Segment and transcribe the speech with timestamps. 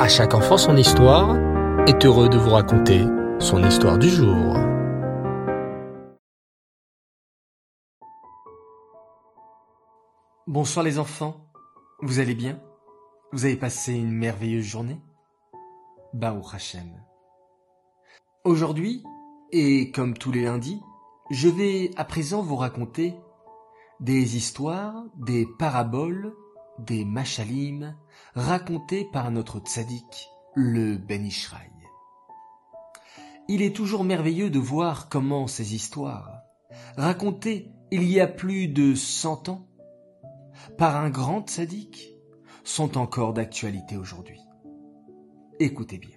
[0.00, 1.36] À chaque enfant son histoire
[1.86, 3.04] est heureux de vous raconter
[3.38, 4.56] son histoire du jour.
[10.46, 11.52] Bonsoir les enfants,
[12.00, 12.62] vous allez bien?
[13.32, 15.02] Vous avez passé une merveilleuse journée?
[16.14, 17.04] Baou Hachem.
[18.44, 19.04] Aujourd'hui,
[19.52, 20.80] et comme tous les lundis,
[21.30, 23.16] je vais à présent vous raconter
[24.00, 26.32] des histoires, des paraboles,
[26.84, 27.96] des machalim
[28.34, 31.70] racontées par notre tzaddik, le Ben Ishraï.
[33.48, 36.42] Il est toujours merveilleux de voir comment ces histoires,
[36.96, 39.66] racontées il y a plus de cent ans,
[40.78, 42.14] par un grand tzaddik,
[42.62, 44.40] sont encore d'actualité aujourd'hui.
[45.58, 46.16] Écoutez bien.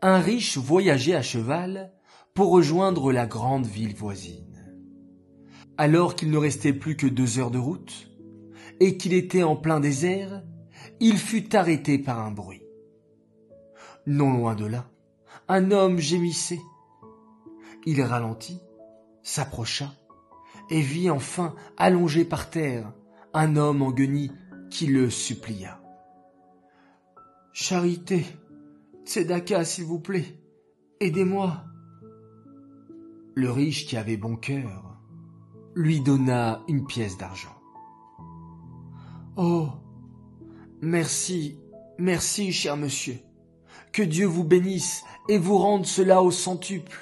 [0.00, 1.92] Un riche voyageait à cheval
[2.34, 4.44] pour rejoindre la grande ville voisine.
[5.76, 8.07] Alors qu'il ne restait plus que deux heures de route,
[8.80, 10.42] et qu'il était en plein désert,
[11.00, 12.62] il fut arrêté par un bruit.
[14.06, 14.90] Non loin de là,
[15.48, 16.60] un homme gémissait.
[17.86, 18.60] Il ralentit,
[19.22, 19.92] s'approcha,
[20.70, 22.92] et vit enfin allongé par terre
[23.34, 24.32] un homme en guenille
[24.70, 25.80] qui le supplia.
[27.52, 28.24] Charité,
[29.04, 30.38] Tzedaka, s'il vous plaît,
[31.00, 31.64] aidez-moi.
[33.34, 34.88] Le riche qui avait bon cœur
[35.78, 37.57] lui donna une pièce d'argent.
[39.40, 39.68] Oh,
[40.82, 41.60] merci,
[41.96, 43.18] merci, cher monsieur.
[43.92, 46.98] Que Dieu vous bénisse et vous rende cela au centuple.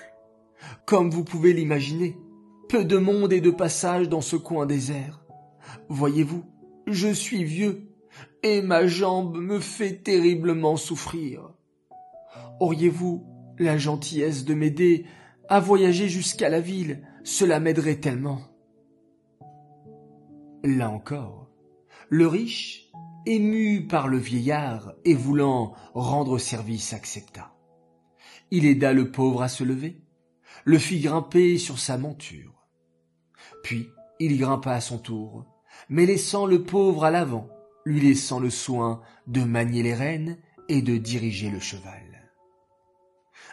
[0.84, 2.14] Comme vous pouvez l'imaginer,
[2.68, 5.24] peu de monde est de passage dans ce coin désert.
[5.88, 6.44] Voyez-vous,
[6.86, 7.88] je suis vieux
[8.42, 11.54] et ma jambe me fait terriblement souffrir.
[12.60, 13.24] Auriez-vous
[13.58, 15.06] la gentillesse de m'aider
[15.48, 17.00] à voyager jusqu'à la ville?
[17.24, 18.42] Cela m'aiderait tellement.
[20.64, 21.45] Là encore,
[22.08, 22.90] le riche,
[23.26, 27.52] ému par le vieillard et voulant rendre service, accepta.
[28.50, 30.00] Il aida le pauvre à se lever,
[30.64, 32.66] le fit grimper sur sa monture.
[33.62, 33.88] Puis
[34.20, 35.44] il grimpa à son tour,
[35.88, 37.48] mais laissant le pauvre à l'avant,
[37.84, 42.30] lui laissant le soin de manier les rênes et de diriger le cheval.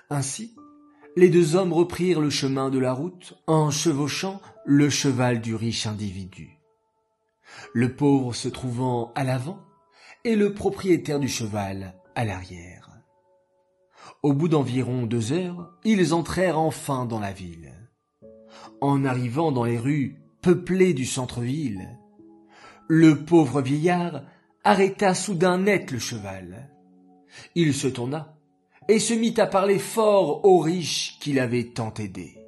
[0.10, 0.56] Ainsi,
[1.16, 5.86] les deux hommes reprirent le chemin de la route en chevauchant le cheval du riche
[5.86, 6.60] individu.
[7.74, 9.60] Le pauvre se trouvant à l'avant
[10.24, 12.90] et le propriétaire du cheval à l'arrière.
[14.22, 17.74] Au bout d'environ deux heures, ils entrèrent enfin dans la ville.
[18.82, 22.00] En arrivant dans les rues peuplées du centre-ville,
[22.88, 24.24] le pauvre vieillard
[24.64, 26.70] arrêta soudain net le cheval.
[27.56, 28.38] Il se tourna
[28.88, 32.43] et se mit à parler fort au riche qu'il avait tant aidé.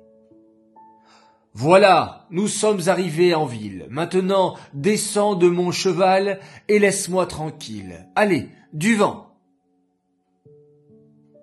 [1.58, 3.88] Voilà, nous sommes arrivés en ville.
[3.90, 8.10] Maintenant, descends de mon cheval et laisse-moi tranquille.
[8.14, 9.38] Allez, du vent.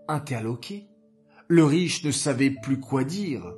[0.09, 0.87] Interloqué,
[1.49, 3.55] le riche ne savait plus quoi dire.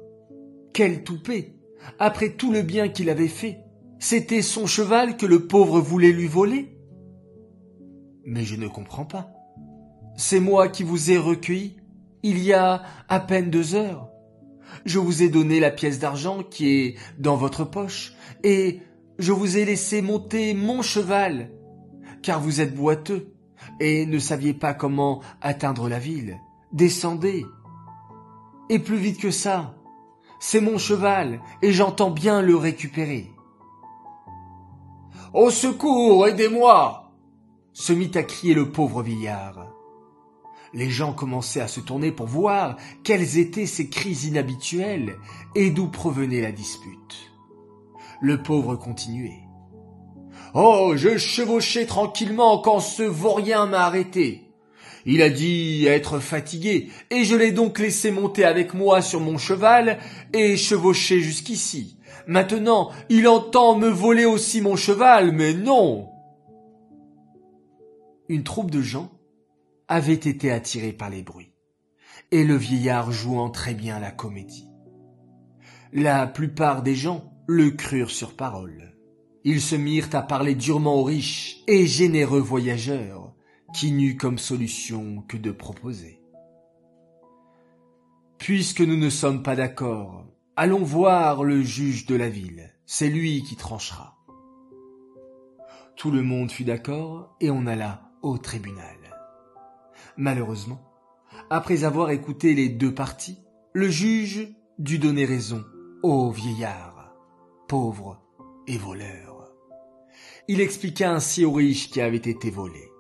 [0.73, 1.57] Quel toupet
[1.99, 3.59] Après tout le bien qu'il avait fait,
[3.99, 6.79] c'était son cheval que le pauvre voulait lui voler
[8.25, 9.29] Mais je ne comprends pas.
[10.17, 11.79] C'est moi qui vous ai recueilli
[12.23, 14.09] il y a à peine deux heures.
[14.85, 18.81] Je vous ai donné la pièce d'argent qui est dans votre poche, et
[19.19, 21.51] je vous ai laissé monter mon cheval,
[22.23, 23.35] car vous êtes boiteux,
[23.81, 26.39] et ne saviez pas comment atteindre la ville.
[26.73, 27.45] Descendez.
[28.71, 29.75] Et plus vite que ça,
[30.41, 33.31] c'est mon cheval, et j'entends bien le récupérer.
[35.33, 37.13] Au secours, aidez-moi
[37.73, 39.74] se mit à crier le pauvre vieillard.
[40.75, 45.17] Les gens commençaient à se tourner pour voir quels étaient ces cris inhabituels
[45.55, 47.31] et d'où provenait la dispute.
[48.21, 49.45] Le pauvre continuait.
[50.53, 54.51] Oh, je chevauchais tranquillement quand ce vaurien m'a arrêté.
[55.07, 59.37] Il a dit être fatigué, et je l'ai donc laissé monter avec moi sur mon
[59.37, 59.99] cheval
[60.33, 61.99] et chevaucher jusqu'ici.
[62.27, 66.09] Maintenant, il entend me voler aussi mon cheval, mais non.
[68.29, 69.11] Une troupe de gens
[69.89, 71.55] avait été attirée par les bruits,
[72.31, 74.69] et le vieillard jouant très bien la comédie.
[75.93, 78.97] La plupart des gens le crurent sur parole.
[79.45, 83.35] Ils se mirent à parler durement aux riches et généreux voyageurs,
[83.75, 86.21] qui n'eut comme solution que de proposer.
[88.39, 90.27] Puisque nous ne sommes pas d'accord,
[90.57, 94.17] allons voir le juge de la ville, c'est lui qui tranchera.
[95.97, 99.04] Tout le monde fut d'accord et on alla au tribunal.
[100.17, 100.81] Malheureusement,
[101.51, 103.39] après avoir écouté les deux parties,
[103.73, 105.65] le juge dut donner raison
[106.03, 107.13] au vieillard,
[107.69, 108.21] pauvre
[108.67, 109.53] et voleur.
[110.47, 112.91] Il expliqua ainsi au riche qui avait été volé.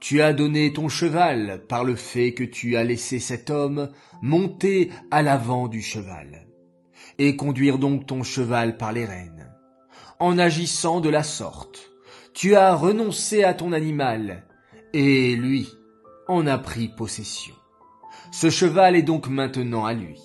[0.00, 3.90] tu as donné ton cheval par le fait que tu as laissé cet homme
[4.22, 6.48] monter à l'avant du cheval,
[7.18, 9.52] et conduire donc ton cheval par les rênes.
[10.18, 11.90] En agissant de la sorte,
[12.32, 14.46] tu as renoncé à ton animal,
[14.92, 15.68] et lui
[16.28, 17.54] en a pris possession.
[18.32, 20.20] Ce cheval est donc maintenant à lui.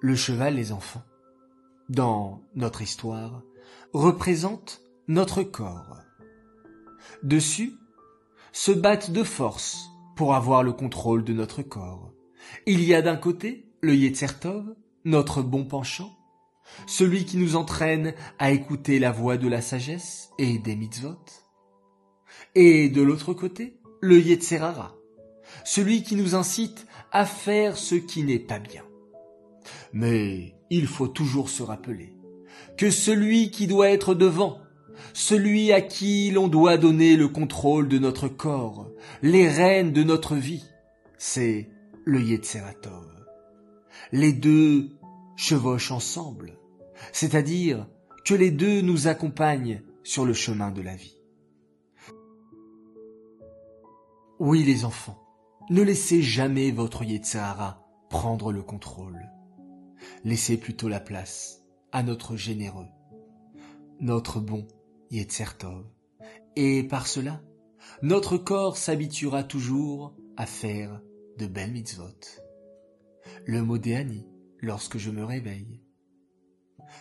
[0.00, 1.02] Le cheval, les enfants,
[1.88, 3.42] dans notre histoire,
[3.92, 5.98] représente notre corps.
[7.22, 7.72] Dessus
[8.52, 12.12] se battent de force pour avoir le contrôle de notre corps.
[12.66, 14.74] Il y a d'un côté le Yetzertov,
[15.04, 16.16] notre bon penchant,
[16.86, 21.18] celui qui nous entraîne à écouter la voix de la sagesse et des mitzvot.
[22.58, 24.96] Et de l'autre côté, le Yetzerara,
[25.62, 28.82] celui qui nous incite à faire ce qui n'est pas bien.
[29.92, 32.14] Mais il faut toujours se rappeler
[32.78, 34.58] que celui qui doit être devant,
[35.12, 40.34] celui à qui l'on doit donner le contrôle de notre corps, les rênes de notre
[40.34, 40.64] vie,
[41.18, 41.68] c'est
[42.06, 43.06] le Yetzeratov.
[44.12, 44.96] Les deux
[45.36, 46.58] chevauchent ensemble,
[47.12, 47.86] c'est-à-dire
[48.24, 51.15] que les deux nous accompagnent sur le chemin de la vie.
[54.38, 55.18] Oui les enfants,
[55.70, 59.32] ne laissez jamais votre Yetzirara prendre le contrôle.
[60.24, 62.88] Laissez plutôt la place à notre généreux,
[63.98, 64.68] notre bon
[65.10, 65.86] Yetzertov.
[66.54, 67.40] Et par cela,
[68.02, 71.00] notre corps s'habituera toujours à faire
[71.38, 72.42] de belles mitzvot.
[73.46, 74.26] Le modéani
[74.60, 75.82] lorsque je me réveille.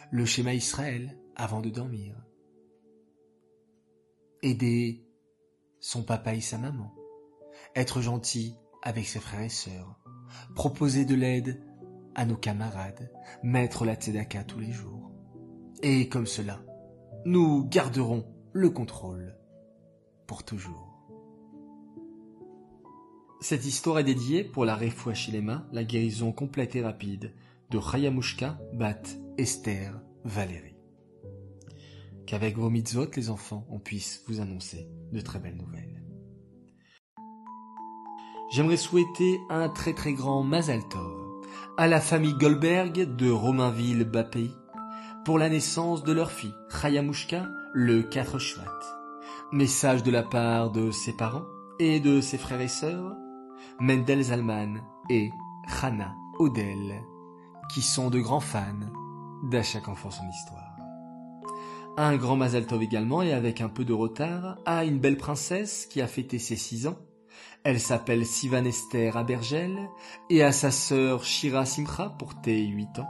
[0.09, 2.15] Le schéma Israël avant de dormir.
[4.41, 5.05] Aider
[5.81, 6.95] son papa et sa maman.
[7.75, 9.99] Être gentil avec ses frères et sœurs.
[10.55, 11.61] Proposer de l'aide
[12.15, 13.11] à nos camarades,
[13.43, 15.11] mettre la tzedaka tous les jours.
[15.83, 16.61] Et comme cela,
[17.25, 19.37] nous garderons le contrôle
[20.27, 20.95] pour toujours.
[23.41, 27.33] Cette histoire est dédiée pour la Refoua Shilema, la guérison complète et rapide
[27.69, 29.03] de Chayamushka Bat
[29.37, 30.77] Esther Valérie.
[32.25, 35.84] Qu'avec vos mitzvot, les enfants, on puisse vous annoncer de très belles nouvelles.
[38.49, 41.25] J'aimerais souhaiter un très très grand Mazal Tov
[41.77, 44.51] à la famille Goldberg de Romainville-Bapéi
[45.25, 48.79] pour la naissance de leur fille, Chayamushka, le 4 Shvat.
[49.51, 51.45] Message de la part de ses parents
[51.79, 53.15] et de ses frères et sœurs,
[53.79, 55.31] Mendel Zalman et
[55.81, 57.01] Hana Odel,
[57.73, 58.91] qui sont de grands fans
[59.49, 60.75] d'À chaque enfant son histoire.
[61.97, 65.87] Un grand Mazal Tov également, et avec un peu de retard, à une belle princesse
[65.87, 66.97] qui a fêté ses six ans,
[67.63, 69.89] elle s'appelle Sivan Esther Abergel
[70.29, 73.09] et à sa sœur Shira Simcha pour tes huit ans.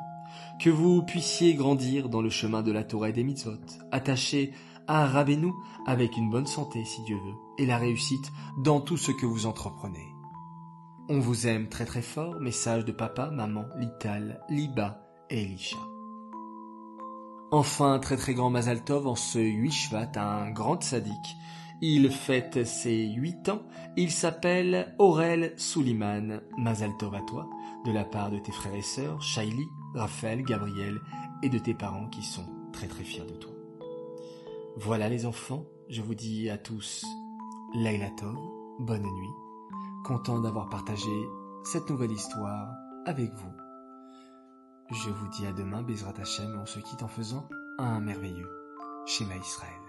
[0.61, 3.59] Que vous puissiez grandir dans le chemin de la Torah et des mitzvot,
[3.91, 4.53] attaché
[4.87, 5.51] à Rabbeinu
[5.85, 9.45] avec une bonne santé si Dieu veut, et la réussite dans tout ce que vous
[9.45, 10.15] entreprenez.
[11.09, 15.77] On vous aime très très fort, message de papa, maman, Lital, Liba et Elisha.
[17.51, 21.37] Enfin, très très grand Mazaltov en ce huit un grand sadique
[21.81, 23.63] il fête ses huit ans.
[23.97, 26.41] Il s'appelle Aurel Souliman.
[26.57, 27.49] Mazal Tov à toi,
[27.85, 30.99] de la part de tes frères et sœurs, Shaili, Raphaël, Gabriel,
[31.43, 33.51] et de tes parents qui sont très très fiers de toi.
[34.77, 37.05] Voilà les enfants, je vous dis à tous
[37.75, 38.35] Laila Tov,
[38.79, 39.33] bonne nuit.
[40.03, 41.11] Content d'avoir partagé
[41.63, 42.73] cette nouvelle histoire
[43.05, 43.53] avec vous.
[44.91, 47.47] Je vous dis à demain, Bezrat Hashem, on se quitte en faisant
[47.79, 48.49] un merveilleux
[49.05, 49.84] schéma Israël.